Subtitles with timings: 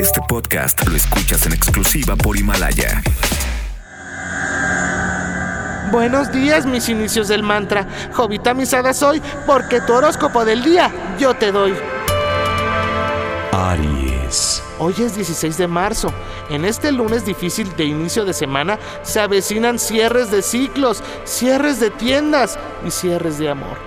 [0.00, 3.02] Este podcast lo escuchas en exclusiva por Himalaya.
[5.92, 7.86] Buenos días, mis inicios del mantra.
[8.12, 11.74] Jovita misada soy, porque tu horóscopo del día yo te doy.
[13.52, 14.60] Aries.
[14.80, 16.12] Hoy es 16 de marzo.
[16.48, 21.90] En este lunes difícil de inicio de semana se avecinan cierres de ciclos, cierres de
[21.90, 23.78] tiendas y cierres de amor.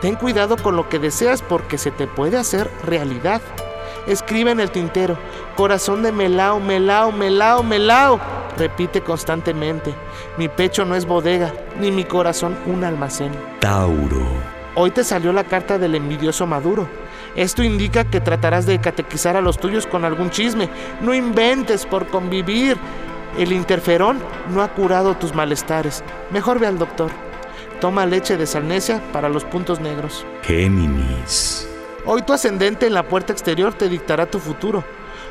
[0.00, 3.42] Ten cuidado con lo que deseas porque se te puede hacer realidad.
[4.10, 5.16] Escribe en el tintero,
[5.54, 8.18] corazón de melao, melao, melao, melao.
[8.58, 9.94] Repite constantemente,
[10.36, 13.30] mi pecho no es bodega, ni mi corazón un almacén.
[13.60, 14.26] Tauro.
[14.74, 16.88] Hoy te salió la carta del envidioso Maduro.
[17.36, 20.68] Esto indica que tratarás de catequizar a los tuyos con algún chisme.
[21.00, 22.76] No inventes por convivir.
[23.38, 24.18] El interferón
[24.52, 26.02] no ha curado tus malestares.
[26.32, 27.12] Mejor ve al doctor.
[27.80, 30.26] Toma leche de salnesia para los puntos negros.
[30.42, 31.69] Géminis.
[32.06, 34.84] Hoy tu ascendente en la puerta exterior te dictará tu futuro.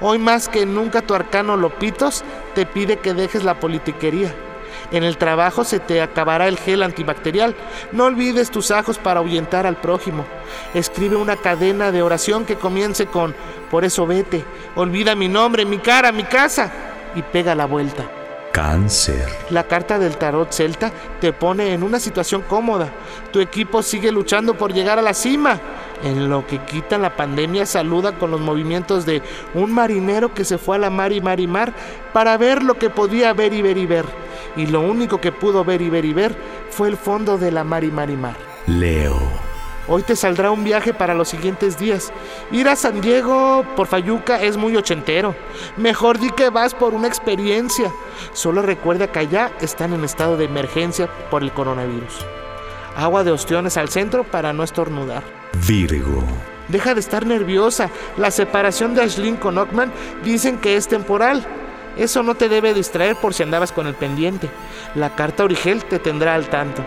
[0.00, 4.34] Hoy más que nunca tu arcano Lopitos te pide que dejes la politiquería.
[4.90, 7.54] En el trabajo se te acabará el gel antibacterial.
[7.92, 10.24] No olvides tus ajos para ahuyentar al prójimo.
[10.74, 13.34] Escribe una cadena de oración que comience con
[13.70, 14.44] Por eso vete,
[14.76, 16.70] olvida mi nombre, mi cara, mi casa
[17.14, 18.04] y pega la vuelta.
[18.52, 19.26] Cáncer.
[19.48, 22.90] La carta del tarot celta te pone en una situación cómoda.
[23.32, 25.58] Tu equipo sigue luchando por llegar a la cima.
[26.02, 29.22] En lo que quita la pandemia saluda con los movimientos de
[29.54, 31.72] un marinero que se fue a la mar y mar y mar
[32.12, 34.04] para ver lo que podía ver y ver y ver.
[34.56, 36.36] Y lo único que pudo ver y ver y ver
[36.70, 38.36] fue el fondo de la mar y mar y mar.
[38.66, 39.16] Leo.
[39.88, 42.12] Hoy te saldrá un viaje para los siguientes días.
[42.52, 45.34] Ir a San Diego por Fayuca es muy ochentero.
[45.76, 47.92] Mejor di que vas por una experiencia.
[48.32, 52.24] Solo recuerda que allá están en estado de emergencia por el coronavirus.
[52.96, 55.22] Agua de ostiones al centro para no estornudar.
[55.66, 56.24] Virgo.
[56.68, 57.90] Deja de estar nerviosa.
[58.16, 59.92] La separación de Ashlyn con Ockman
[60.24, 61.44] dicen que es temporal.
[61.96, 64.48] Eso no te debe distraer por si andabas con el pendiente.
[64.94, 66.82] La carta Origel te tendrá al tanto.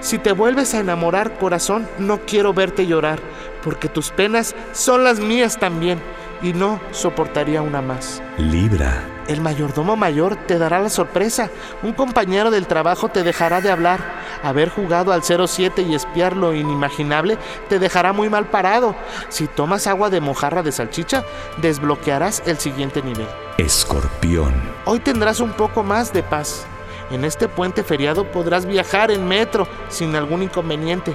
[0.00, 3.18] Si te vuelves a enamorar, corazón, no quiero verte llorar,
[3.62, 6.00] porque tus penas son las mías también,
[6.42, 8.22] y no soportaría una más.
[8.38, 9.04] Libra.
[9.28, 11.50] El mayordomo mayor te dará la sorpresa.
[11.82, 14.00] Un compañero del trabajo te dejará de hablar.
[14.42, 17.36] Haber jugado al 07 y espiar lo inimaginable
[17.68, 18.94] te dejará muy mal parado.
[19.28, 21.24] Si tomas agua de mojarra de salchicha,
[21.60, 23.26] desbloquearás el siguiente nivel.
[23.58, 24.54] Escorpión.
[24.84, 26.66] Hoy tendrás un poco más de paz.
[27.10, 31.12] En este puente feriado podrás viajar en metro sin algún inconveniente.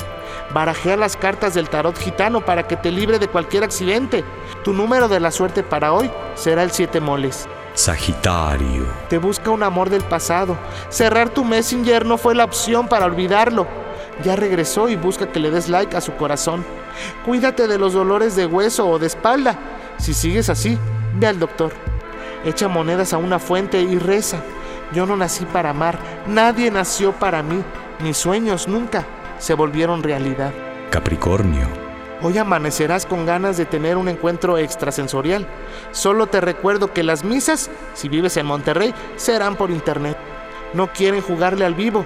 [0.53, 4.23] Barajea las cartas del tarot gitano para que te libre de cualquier accidente.
[4.63, 7.47] Tu número de la suerte para hoy será el 7 moles.
[7.73, 8.85] Sagitario.
[9.09, 10.57] Te busca un amor del pasado.
[10.89, 13.67] Cerrar tu Messenger no fue la opción para olvidarlo.
[14.23, 16.65] Ya regresó y busca que le des like a su corazón.
[17.25, 19.57] Cuídate de los dolores de hueso o de espalda.
[19.97, 20.77] Si sigues así,
[21.15, 21.71] ve al doctor.
[22.45, 24.41] Echa monedas a una fuente y reza.
[24.93, 25.97] Yo no nací para amar,
[26.27, 27.63] nadie nació para mí.
[27.99, 29.05] Mis sueños nunca
[29.39, 30.51] se volvieron realidad.
[30.89, 31.67] Capricornio.
[32.21, 35.47] Hoy amanecerás con ganas de tener un encuentro extrasensorial.
[35.91, 40.17] Solo te recuerdo que las misas, si vives en Monterrey, serán por internet.
[40.73, 42.05] No quieren jugarle al vivo.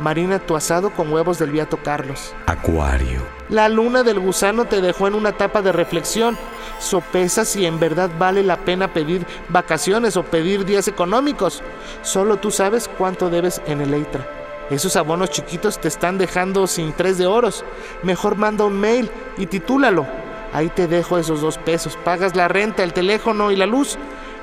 [0.00, 2.34] Marina tu asado con huevos del Beato Carlos.
[2.46, 3.20] Acuario.
[3.50, 6.38] La luna del gusano te dejó en una etapa de reflexión.
[6.78, 11.62] Sopesa si en verdad vale la pena pedir vacaciones o pedir días económicos.
[12.02, 14.26] Solo tú sabes cuánto debes en el EITRA.
[14.70, 17.64] Esos abonos chiquitos te están dejando sin tres de oros.
[18.02, 20.06] Mejor manda un mail y titúlalo.
[20.52, 21.98] Ahí te dejo esos dos pesos.
[22.04, 23.98] Pagas la renta, el teléfono y la luz.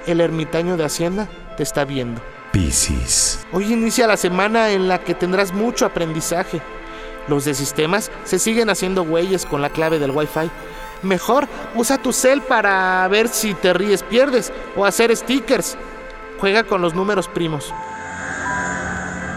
[0.05, 2.21] El ermitaño de Hacienda te está viendo.
[2.51, 3.45] Piscis.
[3.51, 6.61] Hoy inicia la semana en la que tendrás mucho aprendizaje.
[7.27, 10.49] Los de sistemas se siguen haciendo güeyes con la clave del Wi-Fi.
[11.03, 15.77] Mejor usa tu cel para ver si te ríes pierdes o hacer stickers.
[16.39, 17.73] Juega con los números primos.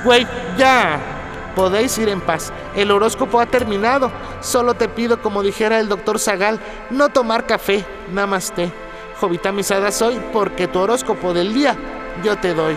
[0.04, 0.26] Güey,
[0.56, 1.00] ya.
[1.56, 2.52] Podéis ir en paz.
[2.76, 4.10] El horóscopo ha terminado.
[4.40, 6.60] Solo te pido, como dijera el doctor Zagal,
[6.90, 7.84] no tomar café.
[8.12, 8.72] Namaste.
[9.20, 11.76] Jovita misada soy porque tu horóscopo del día
[12.22, 12.76] yo te doy.